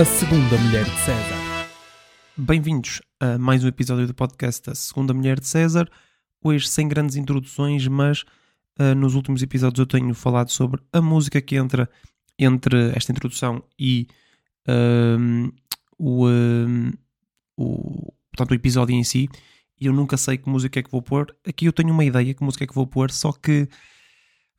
[0.00, 1.68] A Segunda Mulher de César.
[2.34, 5.90] Bem-vindos a mais um episódio do podcast A Segunda Mulher de César.
[6.42, 8.22] Hoje sem grandes introduções, mas
[8.80, 11.86] uh, nos últimos episódios eu tenho falado sobre a música que entra
[12.38, 14.08] entre esta introdução e
[14.66, 15.52] uh,
[15.98, 16.98] o, uh,
[17.58, 19.28] o, portanto, o episódio em si.
[19.78, 21.36] E eu nunca sei que música é que vou pôr.
[21.46, 23.68] Aqui eu tenho uma ideia que música é que vou pôr, só que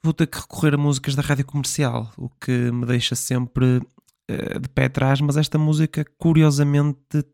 [0.03, 3.81] vou ter que recorrer a músicas da rádio comercial, o que me deixa sempre
[4.27, 7.25] eh, de pé atrás, mas esta música, curiosamente,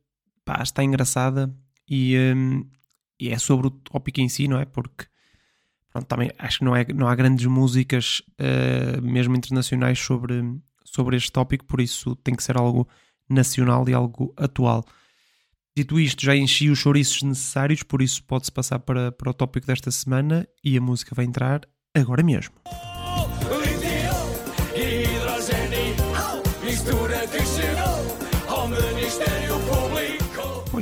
[0.44, 1.54] pá, está engraçada
[1.88, 2.68] e, um,
[3.20, 4.66] e, é sobre o tópico em si, não é?
[4.66, 5.05] Porque
[5.92, 10.42] pronto, também acho que não, é, não há grandes músicas, uh, mesmo internacionais, sobre,
[10.86, 12.88] sobre este tópico, por isso tem que ser algo
[13.30, 14.86] nacional e algo atual.
[15.76, 19.67] Dito isto, já enchi os chouriços necessários, por isso pode-se passar para, para o tópico
[19.67, 21.61] desta semana e a música vai entrar
[21.94, 22.56] agora mesmo.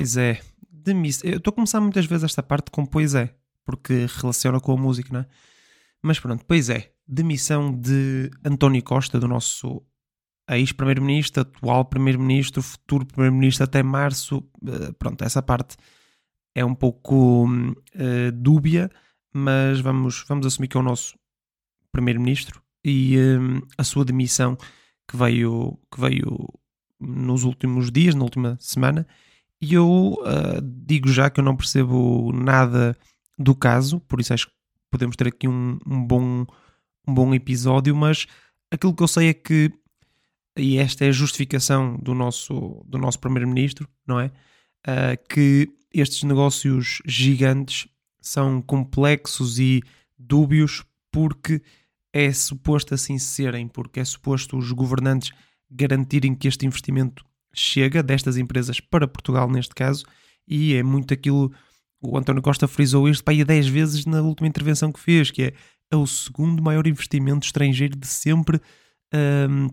[0.05, 0.39] Pois é,
[0.71, 1.27] demissão.
[1.27, 4.77] Eu estou a começar muitas vezes esta parte com pois é, porque relaciona com a
[4.77, 5.25] música, não é?
[5.99, 9.81] Mas pronto, pois é, demissão de António Costa, do nosso
[10.47, 14.47] ex-primeiro-ministro, atual primeiro-ministro, futuro primeiro-ministro até março.
[14.67, 15.75] Eh, pronto, essa parte
[16.53, 18.91] é um pouco uh, dúbia,
[19.33, 21.17] mas vamos, vamos assumir que é o nosso
[21.91, 24.55] primeiro-ministro e um, a sua demissão
[25.09, 26.47] que veio, que veio
[26.99, 29.07] nos últimos dias, na última semana,
[29.61, 32.97] e eu uh, digo já que eu não percebo nada
[33.37, 34.53] do caso, por isso acho que
[34.89, 36.45] podemos ter aqui um, um, bom,
[37.07, 38.27] um bom episódio, mas
[38.71, 39.71] aquilo que eu sei é que,
[40.57, 44.31] e esta é a justificação do nosso, do nosso Primeiro-Ministro, não é?
[44.87, 47.87] Uh, que estes negócios gigantes
[48.21, 49.81] são complexos e
[50.17, 51.61] dúbios porque
[52.13, 55.31] é suposto assim serem, porque é suposto os governantes
[55.69, 60.05] garantirem que este investimento chega destas empresas para Portugal, neste caso,
[60.47, 61.51] e é muito aquilo.
[62.01, 65.43] O António Costa frisou isto para aí 10 vezes na última intervenção que fez, que
[65.43, 65.53] é,
[65.89, 68.61] é o segundo maior investimento estrangeiro de sempre.
[69.49, 69.69] Um,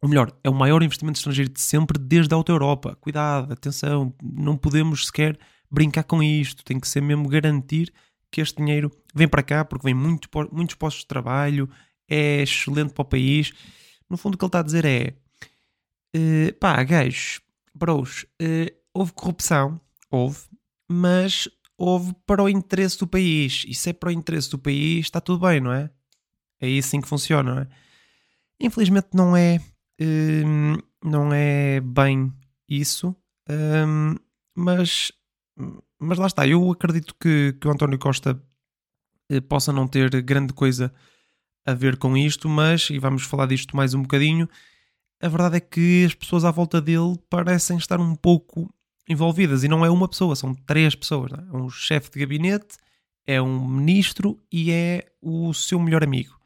[0.00, 2.96] ou melhor, é o maior investimento estrangeiro de sempre desde a Auto Europa.
[3.00, 5.38] Cuidado, atenção, não podemos sequer
[5.70, 6.64] brincar com isto.
[6.64, 7.92] Tem que ser mesmo garantir
[8.30, 11.68] que este dinheiro vem para cá, porque vem muito, muitos postos de trabalho,
[12.08, 13.52] é excelente para o país.
[14.08, 15.14] No fundo, o que ele está a dizer é:
[16.16, 17.42] Uh, pá, gajos,
[17.74, 19.78] bros, uh, houve corrupção,
[20.10, 20.38] houve,
[20.88, 21.46] mas
[21.76, 23.66] houve para o interesse do país.
[23.68, 25.90] E se é para o interesse do país, está tudo bem, não é?
[26.58, 27.68] É assim que funciona, não é?
[28.58, 29.60] Infelizmente não é,
[30.00, 32.32] uh, não é bem
[32.66, 33.14] isso,
[33.50, 34.14] um,
[34.56, 35.12] mas,
[35.98, 36.48] mas lá está.
[36.48, 38.42] Eu acredito que, que o António Costa
[39.48, 40.94] possa não ter grande coisa
[41.66, 44.48] a ver com isto, mas, e vamos falar disto mais um bocadinho,
[45.20, 48.72] a verdade é que as pessoas à volta dele parecem estar um pouco
[49.08, 51.32] envolvidas e não é uma pessoa, são três pessoas.
[51.32, 51.36] É?
[51.36, 52.76] é um chefe de gabinete,
[53.26, 56.36] é um ministro e é o seu melhor amigo.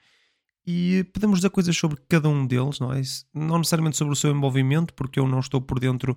[0.66, 3.00] E podemos dizer coisas sobre cada um deles, não é?
[3.34, 6.16] Não necessariamente sobre o seu envolvimento, porque eu não estou por dentro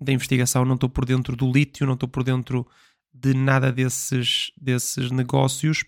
[0.00, 2.66] da investigação, não estou por dentro do lítio, não estou por dentro
[3.12, 5.84] de nada desses, desses negócios,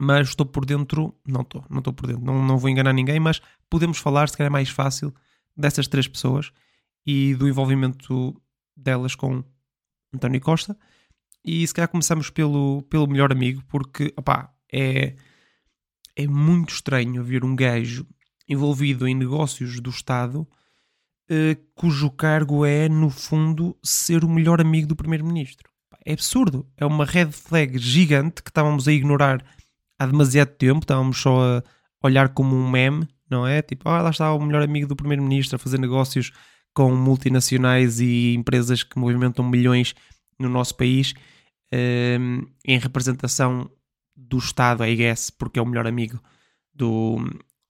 [0.00, 3.20] mas estou por dentro, não estou, não estou por dentro, não, não vou enganar ninguém,
[3.20, 5.14] mas podemos falar, se calhar é mais fácil,
[5.54, 6.50] dessas três pessoas
[7.06, 8.40] e do envolvimento
[8.74, 9.44] delas com
[10.14, 10.74] António Costa.
[11.44, 15.16] E se calhar começamos pelo, pelo melhor amigo, porque opá, é,
[16.16, 18.06] é muito estranho ver um gajo
[18.48, 20.48] envolvido em negócios do Estado
[21.28, 25.70] eh, cujo cargo é, no fundo, ser o melhor amigo do Primeiro-Ministro.
[26.04, 26.66] É absurdo.
[26.76, 29.44] É uma red flag gigante que estávamos a ignorar
[30.00, 31.62] há demasiado tempo, estávamos só a
[32.02, 33.60] olhar como um meme, não é?
[33.60, 36.32] Tipo, ah, lá está o melhor amigo do primeiro-ministro a fazer negócios
[36.72, 39.94] com multinacionais e empresas que movimentam milhões
[40.38, 41.12] no nosso país
[41.70, 43.70] um, ehm, em representação
[44.16, 46.18] do Estado, I guess, porque é o melhor amigo
[46.72, 47.18] do,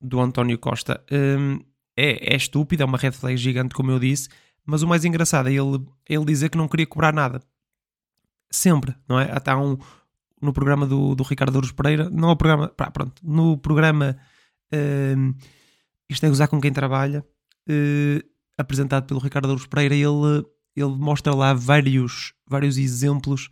[0.01, 1.03] do António Costa.
[1.11, 1.61] Um, ehm,
[1.97, 4.29] é, é estúpido, é uma red flag gigante, como eu disse,
[4.65, 7.43] mas o mais engraçado é ele, ele dizer que não queria cobrar nada.
[8.53, 9.31] Sempre, não é?
[9.33, 9.77] Até há um,
[10.41, 14.17] no programa do, do Ricardo Douros Pereira, não é o programa, pá, pronto, no programa
[14.73, 15.35] uh,
[16.09, 17.25] Isto é Gozar com Quem Trabalha,
[17.69, 20.45] uh, apresentado pelo Ricardo Douros Pereira, ele,
[20.75, 23.51] ele mostra lá vários, vários exemplos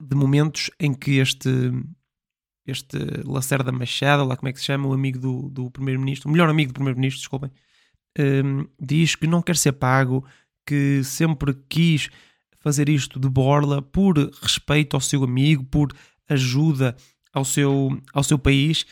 [0.00, 1.48] de momentos em que este,
[2.66, 6.32] este Lacerda Machado, lá como é que se chama, o amigo do, do Primeiro-Ministro, o
[6.32, 7.50] melhor amigo do Primeiro-Ministro, desculpem,
[8.18, 10.24] uh, diz que não quer ser pago,
[10.66, 12.08] que sempre quis
[12.62, 15.92] fazer isto de borla por respeito ao seu amigo, por
[16.28, 16.96] ajuda
[17.32, 18.86] ao seu, ao seu país.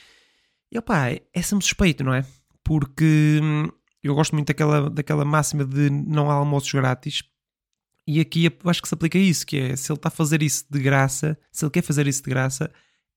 [0.73, 2.25] E opá, é sempre suspeito, não é?
[2.65, 3.69] Porque hum,
[4.03, 7.23] eu gosto muito daquela, daquela máxima de não há almoços grátis.
[8.07, 10.43] E aqui eu acho que se aplica isso, que é se ele está a fazer
[10.43, 12.71] isso de graça, se ele quer fazer isso de graça,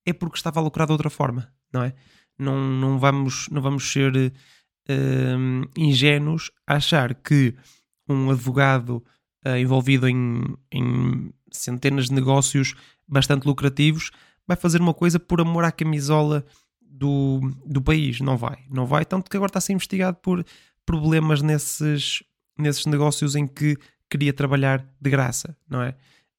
[0.06, 1.94] é porque estava a lucrar de outra forma, não é?
[2.38, 7.54] Não, não, vamos, não vamos ser uh, ingênuos a achar que
[8.08, 9.04] um advogado
[9.46, 12.74] uh, envolvido em, em centenas de negócios
[13.06, 14.10] bastante lucrativos
[14.46, 16.44] vai fazer uma coisa por amor à camisola
[16.80, 18.20] do, do país.
[18.20, 19.04] Não vai, não vai.
[19.04, 20.44] Tanto que agora está a ser investigado por
[20.84, 22.22] problemas nesses,
[22.58, 23.76] nesses negócios em que
[24.10, 25.96] queria trabalhar de graça, não é?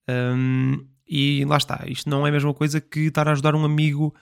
[0.10, 3.66] Um, e lá está, isto não é a mesma coisa que estar a ajudar um
[3.66, 4.14] amigo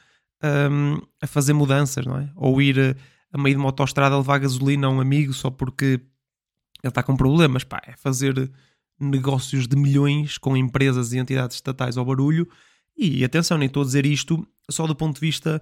[0.43, 2.29] um, a fazer mudanças, não é?
[2.35, 5.85] Ou ir a, a meio de uma autostrada levar gasolina a um amigo só porque
[5.85, 8.51] ele está com problemas, pá, é fazer
[8.99, 12.47] negócios de milhões com empresas e entidades estatais ao barulho.
[12.95, 15.61] E atenção, nem estou a dizer isto só do ponto de vista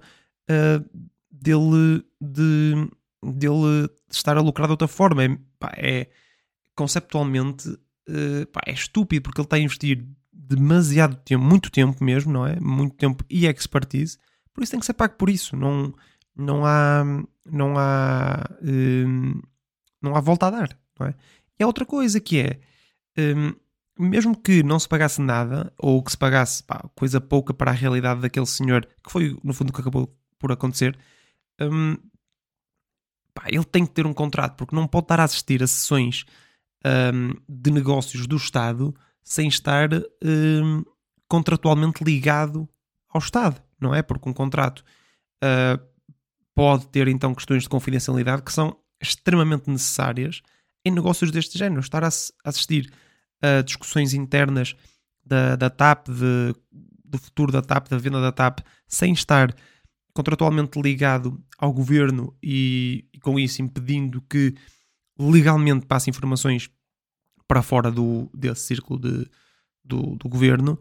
[0.50, 2.88] uh, dele, de,
[3.22, 5.24] dele estar a lucrar de outra forma.
[5.24, 6.10] É, pá, é
[6.74, 12.32] conceptualmente uh, pá, é estúpido porque ele está a investir demasiado tempo, muito tempo mesmo,
[12.32, 12.58] não é?
[12.60, 14.18] Muito tempo e expertise.
[14.52, 15.56] Por isso tem que ser pago por isso.
[15.56, 15.94] Não,
[16.36, 17.04] não há,
[17.46, 19.42] não há, uh,
[20.02, 21.14] não há volta a dar, não é?
[21.58, 22.60] E há outra coisa que é
[23.18, 23.54] um,
[23.98, 27.74] mesmo que não se pagasse nada, ou que se pagasse pá, coisa pouca para a
[27.74, 30.98] realidade daquele senhor, que foi no fundo o que acabou por acontecer,
[31.60, 31.96] um,
[33.34, 36.24] pá, ele tem que ter um contrato, porque não pode estar a assistir a sessões
[36.84, 39.88] um, de negócios do Estado sem estar
[40.24, 40.84] hum,
[41.28, 42.68] contratualmente ligado
[43.08, 44.02] ao Estado, não é?
[44.02, 44.84] Porque um contrato
[45.42, 45.80] uh,
[46.54, 50.42] pode ter então questões de confidencialidade que são extremamente necessárias
[50.84, 51.80] em negócios deste género.
[51.80, 52.92] Estar a assistir
[53.40, 54.76] a discussões internas
[55.24, 56.54] da, da TAP, de,
[57.04, 59.54] do futuro da TAP, da venda da TAP, sem estar
[60.14, 64.54] contratualmente ligado ao governo e, e com isso impedindo que
[65.18, 66.70] legalmente passe informações
[67.46, 69.28] para fora do, desse círculo de,
[69.84, 70.78] do, do governo,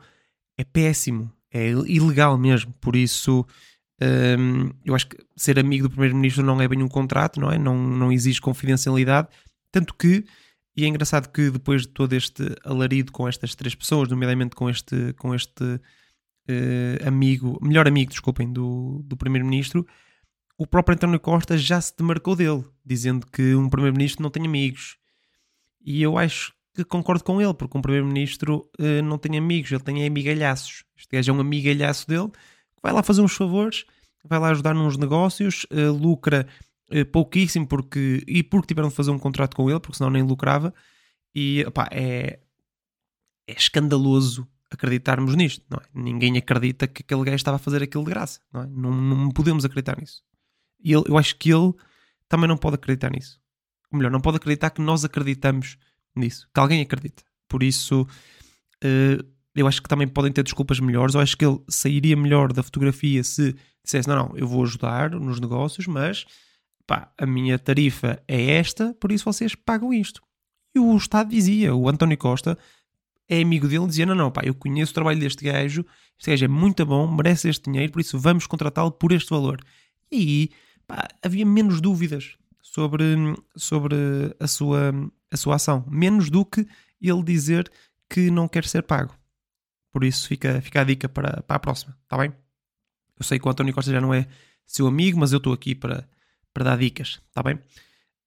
[0.57, 2.73] é péssimo, é ilegal mesmo.
[2.79, 3.45] Por isso,
[4.39, 7.57] hum, eu acho que ser amigo do primeiro-ministro não é bem um contrato, não é?
[7.57, 9.27] Não, não exige confidencialidade
[9.71, 10.25] tanto que,
[10.75, 14.69] e é engraçado que depois de todo este alarido com estas três pessoas, nomeadamente com
[14.69, 19.85] este, com este uh, amigo, melhor amigo, desculpem, do, do Primeiro-Ministro,
[20.57, 24.97] o próprio António Costa já se demarcou dele, dizendo que um Primeiro-Ministro não tem amigos.
[25.83, 29.83] E eu acho que concordo com ele, porque um Primeiro-Ministro uh, não tem amigos, ele
[29.83, 30.83] tem amigalhaços.
[30.95, 33.85] Este gajo é um amigalhaço dele, que vai lá fazer uns favores,
[34.23, 36.47] vai lá ajudar nos negócios, uh, lucra
[37.11, 40.73] pouquíssimo porque, e porque tiveram de fazer um contrato com ele, porque senão nem lucrava.
[41.33, 42.39] E opá, é,
[43.47, 45.83] é escandaloso acreditarmos nisto, não é?
[45.93, 48.67] Ninguém acredita que aquele gajo estava a fazer aquilo de graça, não é?
[48.67, 50.23] Não, não podemos acreditar nisso.
[50.83, 51.73] E ele, eu acho que ele
[52.27, 53.39] também não pode acreditar nisso.
[53.91, 55.77] Ou melhor, não pode acreditar que nós acreditamos
[56.15, 57.23] nisso, que alguém acredita.
[57.47, 61.15] Por isso, uh, eu acho que também podem ter desculpas melhores.
[61.15, 63.53] Eu acho que ele sairia melhor da fotografia se
[63.83, 66.25] dissesse: não, não, eu vou ajudar nos negócios, mas
[66.91, 70.21] pá, a minha tarifa é esta, por isso vocês pagam isto.
[70.75, 72.57] E o Estado dizia, o António Costa
[73.29, 75.85] é amigo dele, dizia: Não, não, pá, eu conheço o trabalho deste gajo,
[76.19, 79.63] este gajo é muito bom, merece este dinheiro, por isso vamos contratá-lo por este valor.
[80.11, 80.51] E
[80.85, 83.05] pá, havia menos dúvidas sobre,
[83.55, 83.95] sobre
[84.37, 84.91] a, sua,
[85.31, 86.67] a sua ação, menos do que
[87.01, 87.71] ele dizer
[88.09, 89.15] que não quer ser pago.
[89.93, 92.33] Por isso fica, fica a dica para, para a próxima, está bem?
[93.17, 94.27] Eu sei que o António Costa já não é
[94.65, 96.05] seu amigo, mas eu estou aqui para
[96.53, 97.55] para dar dicas, está bem?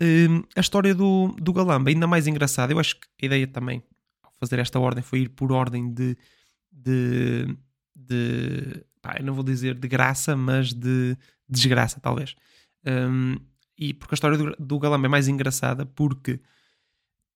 [0.02, 3.82] Uh, a história do, do Galamba, ainda mais engraçada, eu acho que a ideia também,
[4.22, 6.16] ao fazer esta ordem, foi ir por ordem de.
[6.70, 7.56] de,
[7.94, 11.16] de pá, não vou dizer de graça, mas de
[11.48, 12.34] desgraça, talvez.
[12.86, 13.36] Um,
[13.78, 16.40] e porque a história do, do Galamba é mais engraçada porque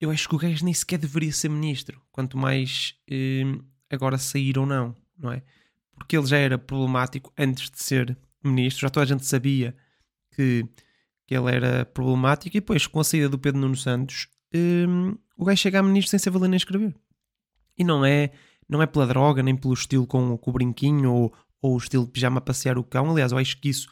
[0.01, 4.59] eu acho que o gajo nem sequer deveria ser ministro, quanto mais um, agora sair
[4.59, 5.43] ou não, não é?
[5.97, 9.75] Porque ele já era problemático antes de ser ministro, já toda a gente sabia
[10.39, 10.65] que,
[11.27, 15.45] que ele era problemático e depois com a saída do Pedro Nuno Santos um, o
[15.45, 16.95] gajo chega a ministro sem saber ler nem escrever.
[17.77, 18.31] E não é,
[18.69, 22.07] não é pela droga, nem pelo estilo com, com o brinquinho ou, ou o estilo
[22.07, 23.11] de pijama passear o cão.
[23.11, 23.89] Aliás, eu acho que isso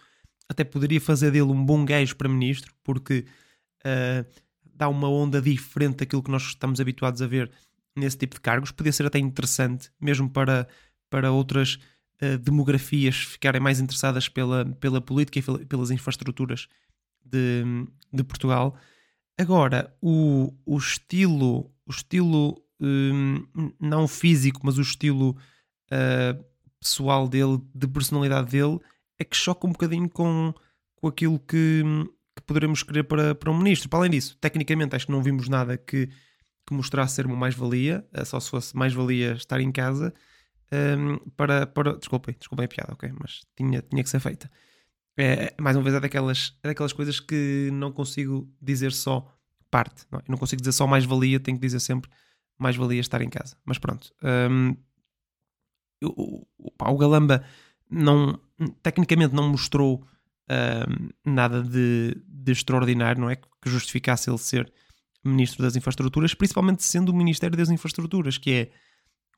[0.48, 3.26] até poderia fazer dele um bom gajo para ministro, porque
[3.84, 4.24] uh,
[4.64, 7.50] dá uma onda diferente daquilo que nós estamos habituados a ver
[7.96, 8.70] nesse tipo de cargos.
[8.70, 10.68] Podia ser até interessante, mesmo para,
[11.10, 11.78] para outras
[12.22, 16.68] uh, demografias ficarem mais interessadas pela, pela política e pelas infraestruturas
[17.24, 17.64] de,
[18.12, 18.76] de Portugal.
[19.38, 23.44] Agora, o, o estilo, o estilo um,
[23.80, 25.36] não físico, mas o estilo
[25.90, 26.44] uh,
[26.80, 28.78] pessoal dele, de personalidade dele,
[29.18, 30.54] é que choca um bocadinho com,
[30.96, 31.82] com aquilo que,
[32.34, 33.88] que poderemos querer para, para um ministro.
[33.88, 36.08] Para além disso, tecnicamente, acho que não vimos nada que,
[36.66, 40.12] que mostrasse ser uma mais-valia, eh, só se fosse mais-valia estar em casa.
[40.72, 41.96] Um, para, para.
[41.96, 43.12] Desculpem, desculpem a piada, ok?
[43.20, 44.50] Mas tinha, tinha que ser feita.
[45.16, 49.32] É, mais uma vez, é daquelas, é daquelas coisas que não consigo dizer só
[49.70, 50.04] parte.
[50.10, 50.22] Não, é?
[50.28, 52.10] não consigo dizer só mais-valia, tenho que dizer sempre
[52.58, 53.56] mais-valia estar em casa.
[53.64, 54.12] Mas pronto.
[54.22, 54.76] Um,
[56.02, 57.44] o, o, o Galamba
[57.90, 58.38] não,
[58.82, 60.06] tecnicamente não mostrou
[60.50, 63.36] uh, nada de, de, extraordinário, não é?
[63.36, 64.70] Que justificasse ele ser
[65.24, 68.70] Ministro das Infraestruturas, principalmente sendo o Ministério das Infraestruturas, que é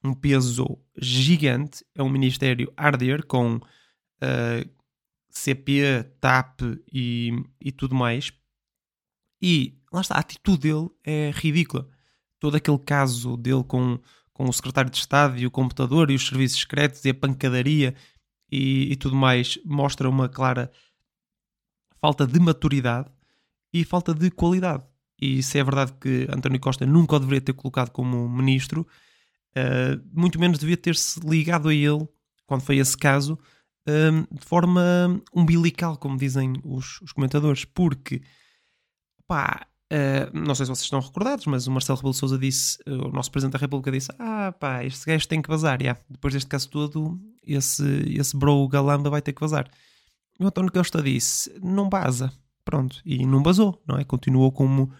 [0.02, 4.70] um peso gigante, é um ministério arder com uh,
[5.28, 6.60] CP, TAP
[6.92, 8.32] e, e tudo mais.
[9.40, 11.88] E lá está, a atitude dele é ridícula.
[12.38, 13.98] Todo aquele caso dele com,
[14.32, 17.94] com o secretário de Estado e o computador e os serviços secretos e a pancadaria
[18.50, 20.70] e, e tudo mais mostra uma clara
[22.00, 23.10] falta de maturidade
[23.72, 24.84] e falta de qualidade.
[25.20, 28.86] E se é verdade que António Costa nunca o deveria ter colocado como ministro,
[29.56, 32.06] uh, muito menos devia ter-se ligado a ele,
[32.46, 33.38] quando foi esse caso,
[33.88, 38.22] uh, de forma umbilical, como dizem os, os comentadores, porque
[39.26, 42.78] pá, Uh, não sei se vocês estão recordados, mas o Marcelo Rebelo de Sousa disse,
[42.86, 45.80] uh, o nosso Presidente da República disse: Ah, pá, este gajo tem que vazar.
[45.80, 45.98] Yeah.
[46.10, 47.82] Depois deste caso todo, esse,
[48.14, 49.66] esse bro galamba vai ter que vazar.
[50.38, 52.30] E o António Costa disse: Não baza.
[52.66, 53.00] Pronto.
[53.02, 54.04] E não basou, não é?
[54.04, 54.92] Continuou como,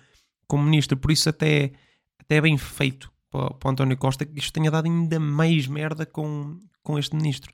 [0.47, 0.97] como ministro.
[0.97, 1.73] Por isso, até,
[2.19, 5.67] até é bem feito para, para o António Costa que isto tenha dado ainda mais
[5.67, 7.53] merda com, com este ministro.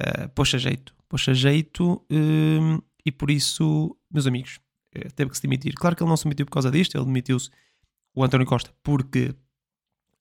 [0.00, 2.04] Uh, poxa jeito, poxa jeito.
[2.10, 4.60] Uh, e por isso, meus amigos,
[4.94, 5.74] eh, teve que se demitir.
[5.74, 7.50] Claro que ele não se demitiu por causa disto, ele demitiu-se
[8.14, 9.34] o António Costa porque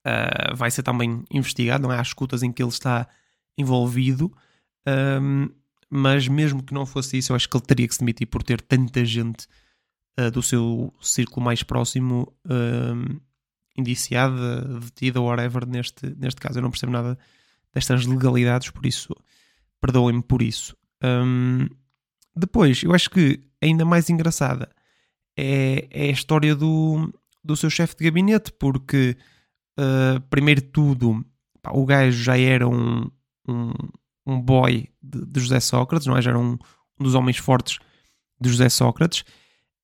[0.05, 1.99] uh, vai ser também investigado, não é?
[1.99, 3.07] Há escutas em que ele está
[3.57, 4.35] envolvido,
[5.21, 5.49] um,
[5.89, 8.41] mas mesmo que não fosse isso, eu acho que ele teria que se demitir por
[8.43, 9.45] ter tanta gente
[10.19, 13.19] uh, do seu círculo mais próximo um,
[13.77, 16.59] indiciada, detida, whatever, neste, neste caso.
[16.59, 17.17] Eu não percebo nada
[17.73, 19.15] destas legalidades, por isso
[19.81, 20.77] perdoem-me por isso.
[21.03, 21.67] Um,
[22.35, 24.69] depois, eu acho que ainda mais engraçada
[25.35, 27.11] é, é a história do,
[27.43, 29.17] do seu chefe de gabinete, porque,
[29.79, 31.25] uh, primeiro de tudo,
[31.61, 33.09] pá, o gajo já era um,
[33.47, 33.71] um,
[34.25, 36.21] um boy de, de, José Sócrates, não é?
[36.21, 36.57] Já era um,
[36.99, 37.79] um dos homens fortes
[38.39, 39.23] de José Sócrates.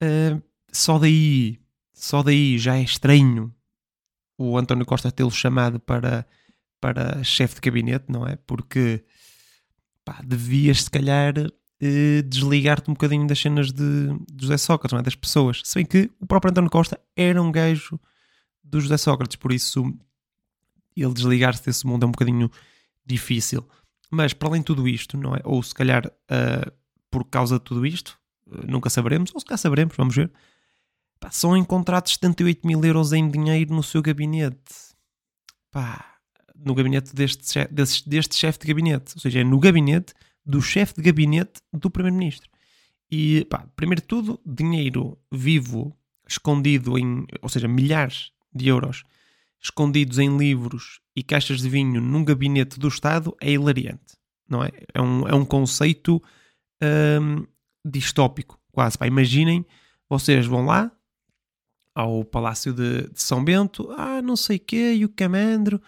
[0.01, 0.41] Uh,
[0.71, 1.59] só daí,
[1.93, 3.53] só daí já é estranho
[4.37, 6.25] o António Costa tê-lo chamado para,
[6.79, 8.35] para chefe de gabinete, não é?
[8.35, 9.03] Porque
[10.05, 11.33] pá, devias, se calhar,
[11.79, 15.01] eh, desligar-te um bocadinho das cenas de, de José Sócrates, é?
[15.01, 15.61] das pessoas.
[15.63, 17.99] Se bem que o próprio António Costa era um gajo
[18.63, 19.93] do José Sócrates, por isso
[20.95, 22.51] ele desligar-se desse mundo é um bocadinho
[23.05, 23.67] difícil.
[24.09, 25.41] Mas para além de tudo isto, não é?
[25.43, 26.71] Ou se calhar uh,
[27.11, 28.17] por causa de tudo isto,
[28.47, 30.31] uh, nunca saberemos, ou se calhar saberemos, vamos ver.
[31.19, 34.73] Pá, são encontrados 78 mil euros em dinheiro no seu gabinete.
[35.71, 36.17] Pá,
[36.55, 39.13] no gabinete deste, deste, deste chefe de gabinete.
[39.15, 40.13] Ou seja, é no gabinete
[40.45, 42.49] do chefe de gabinete do primeiro-ministro.
[43.11, 45.95] E, pá, primeiro de tudo, dinheiro vivo
[46.27, 49.03] escondido em, ou seja, milhares de euros
[49.61, 54.71] escondidos em livros e caixas de vinho num gabinete do Estado é hilariante, não é?
[54.93, 56.21] É um, é um conceito
[57.21, 57.45] hum,
[57.83, 58.97] distópico, quase.
[58.97, 59.65] Pá, imaginem,
[60.09, 60.91] vocês vão lá
[61.97, 65.81] ao Palácio de, de São Bento, ah, não sei quê, e o Camandro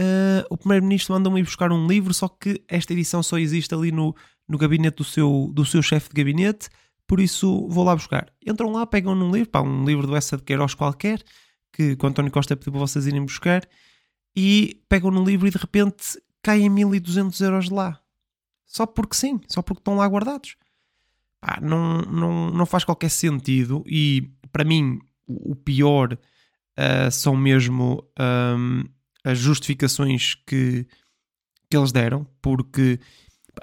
[0.00, 3.92] uh, o primeiro-ministro manda-me ir buscar um livro, só que esta edição só existe ali
[3.92, 4.16] no,
[4.48, 6.70] no gabinete do seu, do seu chefe de gabinete,
[7.06, 8.32] por isso vou lá buscar.
[8.46, 11.22] Entram lá, pegam num livro, pá, um livro do Essa de Queiroz qualquer,
[11.70, 13.68] que o António Costa pediu para vocês irem buscar,
[14.34, 18.00] e pegam no livro e de repente caem 1200 euros de lá.
[18.64, 20.56] Só porque sim, só porque estão lá guardados.
[21.38, 25.00] Pá, não, não, não faz qualquer sentido e para mim
[25.40, 28.84] o pior uh, são mesmo um,
[29.24, 30.86] as justificações que,
[31.68, 32.98] que eles deram, porque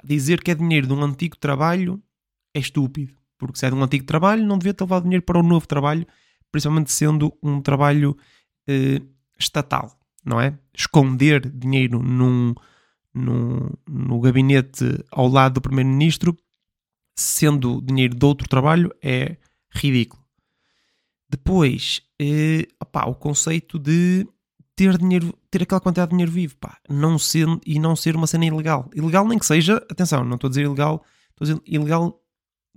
[0.04, 2.02] dizer que é dinheiro de um antigo trabalho
[2.54, 3.14] é estúpido.
[3.38, 5.66] Porque se é de um antigo trabalho, não devia ter levado dinheiro para um novo
[5.66, 6.06] trabalho,
[6.50, 8.16] principalmente sendo um trabalho
[8.66, 9.00] eh,
[9.38, 10.58] estatal, não é?
[10.74, 12.52] Esconder dinheiro num,
[13.14, 16.36] num, no gabinete ao lado do primeiro-ministro,
[17.14, 19.36] sendo dinheiro de outro trabalho, é
[19.70, 20.22] ridículo.
[21.30, 24.26] Depois, eh, opá, o conceito de
[24.74, 28.26] ter dinheiro, ter aquela quantidade de dinheiro vivo, pá, não ser, e não ser uma
[28.26, 28.88] cena ilegal.
[28.94, 32.22] Ilegal nem que seja, atenção, não estou a dizer ilegal, estou a dizer ilegal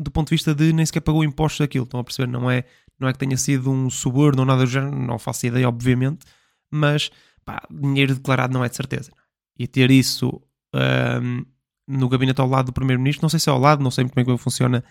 [0.02, 2.32] do ponto de vista de nem sequer pagou impostos daquilo, estão a perceber?
[2.32, 2.66] Não é,
[3.00, 6.26] não é que tenha sido um suborno ou nada do género, não faço ideia, obviamente,
[6.72, 7.12] mas
[7.46, 9.12] pá, dinheiro declarado não é de certeza.
[9.58, 10.42] E ter isso
[10.74, 11.46] um,
[11.88, 14.16] no gabinete ao lado do primeiro-ministro, não sei se é ao lado, não sei muito
[14.16, 14.84] bem como funciona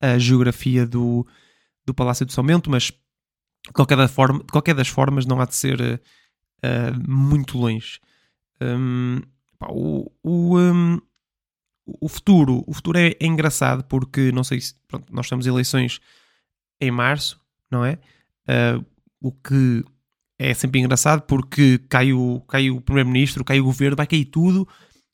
[0.00, 1.26] a geografia do,
[1.84, 2.92] do Palácio de São Bento, mas
[3.66, 8.00] de qualquer, forma, de qualquer das formas não há de ser uh, muito longe.
[8.60, 9.20] Um,
[9.58, 11.00] pá, o, o, um,
[11.86, 16.00] o futuro, o futuro é, é, engraçado porque não sei se pronto, nós temos eleições
[16.80, 17.98] em março, não é?
[18.48, 18.84] Uh,
[19.20, 19.84] o que
[20.38, 24.68] é sempre engraçado porque cai o, cai o primeiro-ministro, cai o governo, vai cair tudo,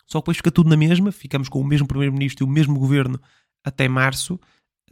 [0.06, 2.78] só que depois fica tudo na mesma, ficamos com o mesmo primeiro-ministro e o mesmo
[2.78, 3.21] governo
[3.64, 4.38] até março,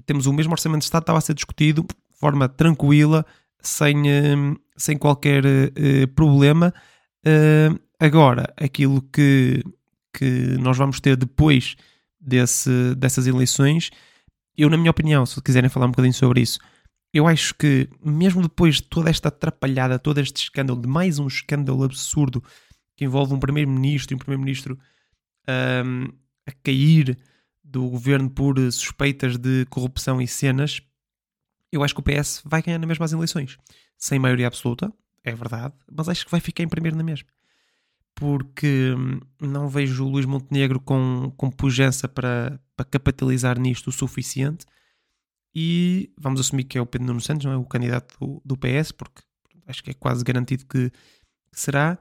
[0.07, 3.27] temos o mesmo orçamento de Estado, estava a ser discutido de forma tranquila,
[3.63, 6.73] sem, uh, sem qualquer uh, problema.
[7.27, 9.63] Uh, agora, aquilo que,
[10.13, 11.77] que nós vamos ter depois
[12.21, 13.91] desse, dessas eleições,
[14.57, 16.59] eu, na minha opinião, se quiserem falar um bocadinho sobre isso,
[17.13, 21.27] eu acho que, mesmo depois de toda esta atrapalhada, todo este escândalo, de mais um
[21.27, 22.43] escândalo absurdo
[22.97, 24.79] que envolve um primeiro-ministro e um primeiro-ministro
[25.49, 26.05] um,
[26.47, 27.19] a cair
[27.65, 30.81] do governo por suspeitas de corrupção e cenas,
[31.73, 33.59] eu acho que o PS vai ganhar na mesma as eleições.
[33.97, 37.29] Sem maioria absoluta, é verdade, mas acho que vai ficar em primeiro na mesma.
[38.15, 43.93] Porque hum, não vejo o Luís Montenegro com, com pujança para, para capitalizar nisto o
[43.93, 44.67] suficiente
[45.55, 47.57] e vamos assumir que é o Pedro Nuno Santos, não é?
[47.57, 49.23] O candidato do, do PS, porque
[49.67, 50.91] acho que é quase garantido que,
[51.53, 51.99] será.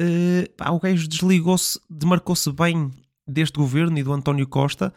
[0.00, 2.90] Uh, pá, o gajo desligou-se, demarcou-se bem
[3.26, 4.92] deste governo e do António Costa,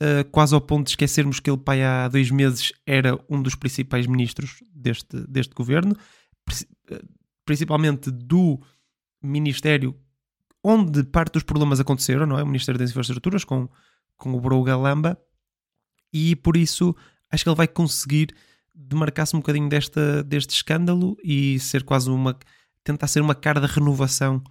[0.00, 3.54] uh, quase ao ponto de esquecermos que ele, pai, há dois meses era um dos
[3.54, 5.96] principais ministros deste, deste governo,
[6.90, 7.02] eh,
[7.44, 8.60] principalmente do
[9.22, 9.94] ministério
[10.62, 12.42] onde parte dos problemas aconteceram, não é?
[12.42, 13.68] O Ministério das Infraestruturas com,
[14.16, 15.18] com o Bro Galamba,
[16.12, 16.94] e por isso
[17.30, 18.34] acho que ele vai conseguir
[18.74, 22.38] demarcar-se um bocadinho desta, deste escândalo e ser quase uma.
[22.82, 24.42] tentar ser uma cara da renovação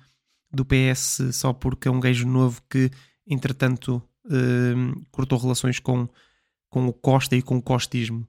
[0.52, 2.90] do PS só porque é um gajo novo que,
[3.28, 6.08] entretanto, uh, cortou relações com,
[6.70, 8.28] com o Costa e com o costismo.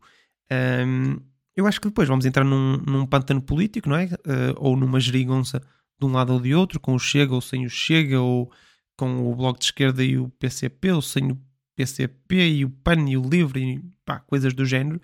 [0.51, 1.17] Um,
[1.57, 4.07] eu acho que depois vamos entrar num, num pântano político, não é?
[4.07, 5.61] Uh, ou numa gerigonça
[5.99, 8.51] de um lado ou de outro, com o Chega ou sem o Chega, ou
[8.97, 11.39] com o Bloco de Esquerda e o PCP, ou sem o
[11.77, 15.01] PCP e o PAN e o LIVRE e pá, coisas do género.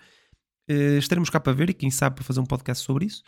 [0.71, 3.23] Uh, estaremos cá para ver e quem sabe para fazer um podcast sobre isso.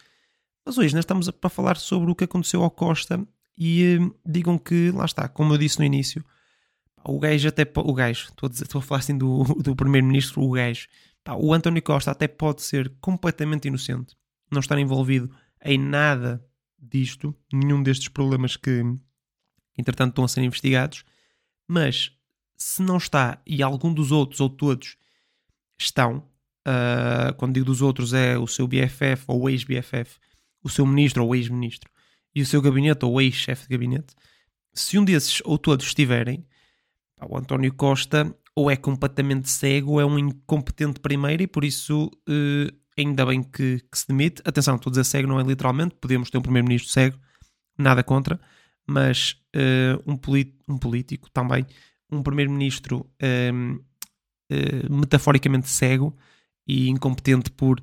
[0.64, 3.26] Mas hoje nós estamos para falar sobre o que aconteceu ao Costa
[3.57, 6.24] e uh, digam que, lá está, como eu disse no início,
[7.04, 10.42] o gajo até o gajo, estou a, dizer, estou a falar assim do, do primeiro-ministro,
[10.42, 10.88] o gajo,
[11.24, 14.16] pá, o António Costa até pode ser completamente inocente,
[14.50, 15.30] não estar envolvido
[15.64, 16.44] em nada
[16.78, 18.82] disto, nenhum destes problemas que
[19.76, 21.04] entretanto estão a ser investigados,
[21.66, 22.12] mas
[22.56, 24.96] se não está e algum dos outros ou todos
[25.78, 26.28] estão,
[26.66, 30.18] uh, quando digo dos outros é o seu BFF ou ex-BFF,
[30.62, 31.90] o seu ministro ou ex-ministro
[32.34, 34.14] e o seu gabinete ou ex-chefe de gabinete,
[34.72, 36.44] se um desses ou todos estiverem,
[37.26, 42.11] o António Costa ou é completamente cego ou é um incompetente primeiro e por isso
[42.28, 44.42] uh, ainda bem que, que, se demite.
[44.44, 47.18] Atenção, estou a dizer cego não é literalmente, podemos ter um primeiro-ministro cego,
[47.78, 48.40] nada contra,
[48.87, 50.18] mas uh, um,
[50.74, 51.64] um político também
[52.11, 53.85] um primeiro-ministro uh,
[54.50, 56.16] eh, metaforicamente cego
[56.66, 57.83] e incompetente por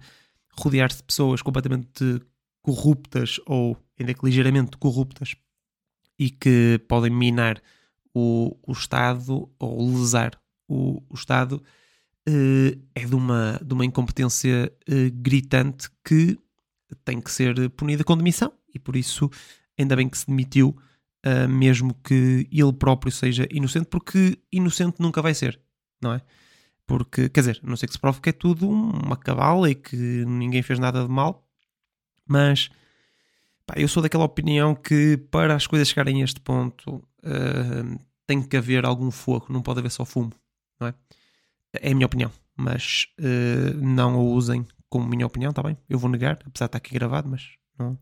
[0.57, 2.19] rodear-se de pessoas completamente
[2.61, 5.35] corruptas ou ainda que ligeiramente corruptas
[6.17, 7.61] e que podem minar
[8.15, 11.61] o, o Estado ou lesar o, o Estado
[12.27, 16.39] uh, é de uma, de uma incompetência uh, gritante que
[17.03, 19.29] tem que ser punida com demissão e por isso
[19.77, 20.69] ainda bem que se demitiu
[21.25, 25.59] uh, mesmo que ele próprio seja inocente, porque inocente nunca vai ser,
[26.01, 26.21] não é?
[26.87, 29.97] Porque, quer dizer, não sei que se prove que é tudo uma cabala e que
[30.25, 31.45] ninguém fez nada de mal,
[32.25, 32.69] mas
[33.65, 37.03] pá, eu sou daquela opinião que para as coisas chegarem a este ponto
[38.27, 40.31] tem que haver algum fogo, não pode haver só fumo,
[40.79, 40.93] não é?
[41.81, 45.77] É a minha opinião, mas uh, não o usem como minha opinião, está bem?
[45.89, 47.99] Eu vou negar, apesar de estar aqui gravado, mas não,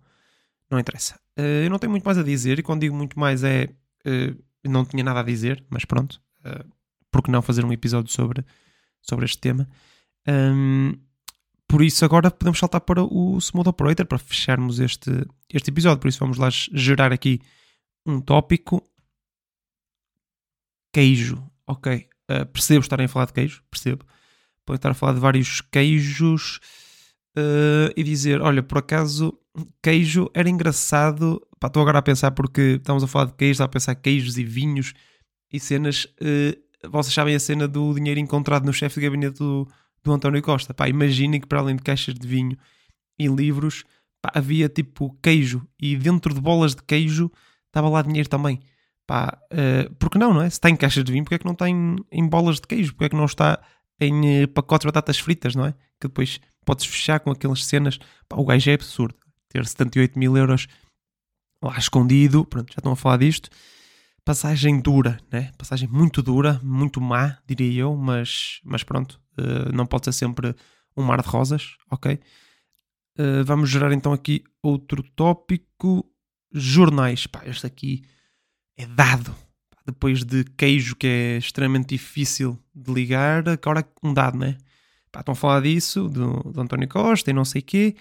[0.70, 1.16] não interessa.
[1.38, 3.70] Uh, eu não tenho muito mais a dizer, e quando digo muito mais é.
[4.06, 6.22] Uh, não tinha nada a dizer, mas pronto.
[6.40, 6.70] Uh,
[7.12, 8.46] por que não fazer um episódio sobre,
[9.02, 9.68] sobre este tema?
[10.28, 10.94] Um,
[11.68, 15.10] por isso, agora podemos saltar para o Smooth Operator para fecharmos este,
[15.52, 16.00] este episódio.
[16.00, 17.42] Por isso, vamos lá gerar aqui
[18.06, 18.84] um tópico.
[20.94, 21.44] Queijo.
[21.68, 22.08] Ok.
[22.32, 24.06] Uh, percebo estarem a falar de queijo, percebo.
[24.66, 26.60] Podem estar a falar de vários queijos
[27.38, 29.38] uh, e dizer: Olha, por acaso
[29.82, 31.42] queijo era engraçado.
[31.60, 34.44] Pá, estou agora a pensar porque estamos a falar de queijo, a pensar queijos e
[34.44, 34.94] vinhos
[35.52, 36.06] e cenas.
[36.22, 39.68] Uh, vocês sabem a cena do dinheiro encontrado no chefe de gabinete do,
[40.04, 40.74] do António Costa.
[40.74, 42.58] Pá, imaginem que para além de caixas de vinho
[43.18, 43.84] e livros,
[44.22, 47.32] pá, havia tipo queijo e dentro de bolas de queijo
[47.68, 48.60] estava lá dinheiro também.
[49.06, 50.50] Pá, uh, porque não, não é?
[50.50, 52.68] Se está em caixas de vinho, porque é que não está em, em bolas de
[52.68, 52.94] queijo?
[52.94, 53.60] Porque é que não está
[54.00, 55.74] em uh, pacotes de batatas fritas, não é?
[56.04, 57.98] que depois podes fechar com aquelas cenas.
[58.28, 59.16] Pá, o gajo é absurdo.
[59.50, 60.68] Ter 78 mil euros
[61.62, 63.50] lá escondido, pronto, já estão a falar disto.
[64.26, 65.52] Passagem dura, né?
[65.58, 70.56] Passagem muito dura, muito má, diria eu, mas, mas pronto, uh, não pode ser sempre
[70.96, 72.20] um mar de rosas, ok?
[73.18, 76.06] Uh, vamos gerar então aqui outro tópico:
[76.54, 77.28] jornais.
[77.28, 78.04] Pá, este aqui
[78.78, 79.36] é dado.
[79.86, 84.58] Depois de queijo, que é extremamente difícil de ligar, agora um dado, né?
[85.12, 87.96] Pá, estão a falar disso, do, do António Costa e não sei o quê.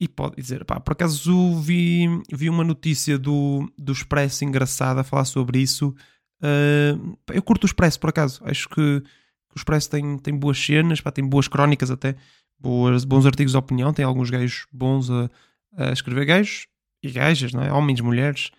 [0.00, 5.04] E pode dizer, pá, por acaso vi, vi uma notícia do, do Expresso engraçada a
[5.04, 5.94] falar sobre isso.
[6.40, 8.40] Uh, eu curto o Expresso, por acaso.
[8.44, 12.14] Acho que, o Expresso tem, tem boas cenas, pá, tem boas crónicas até,
[12.58, 13.92] boas, bons artigos de opinião.
[13.92, 15.30] Tem alguns gajos bons a,
[15.76, 16.24] a escrever.
[16.24, 16.68] Gajos
[17.02, 17.72] e gajas, não é?
[17.72, 18.50] Homens, mulheres,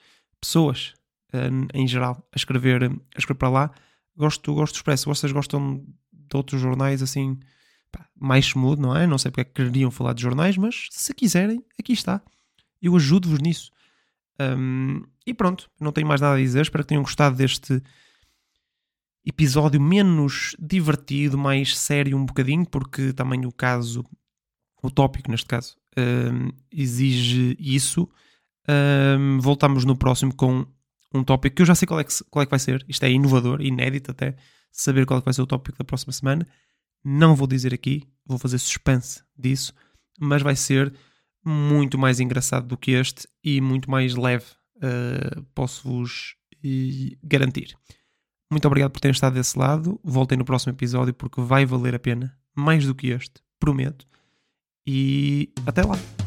[0.41, 0.93] pessoas
[1.73, 3.71] em geral a escrever, a escrever para lá.
[4.15, 5.13] Gosto, gosto do Expresso.
[5.13, 7.39] Vocês gostam de outros jornais assim
[7.91, 9.05] pá, mais smooth, não é?
[9.05, 12.21] Não sei porque é que queriam falar de jornais, mas se quiserem, aqui está.
[12.81, 13.71] Eu ajudo-vos nisso.
[14.39, 16.61] Um, e pronto, não tenho mais nada a dizer.
[16.61, 17.81] Espero que tenham gostado deste
[19.25, 24.05] episódio menos divertido, mais sério um bocadinho, porque também o caso,
[24.81, 28.07] o tópico neste caso, um, exige isso.
[28.69, 30.65] Um, voltamos no próximo com
[31.13, 32.85] um tópico que eu já sei qual é que, qual é que vai ser.
[32.87, 34.35] Isto é inovador, inédito até,
[34.71, 36.45] saber qual é que vai ser o tópico da próxima semana.
[37.03, 39.73] Não vou dizer aqui, vou fazer suspense disso,
[40.19, 40.93] mas vai ser
[41.45, 44.45] muito mais engraçado do que este e muito mais leve,
[44.77, 47.77] uh, posso-vos uh, garantir.
[48.51, 49.99] Muito obrigado por terem estado desse lado.
[50.03, 54.05] Voltem no próximo episódio porque vai valer a pena, mais do que este, prometo.
[54.85, 56.26] E até lá!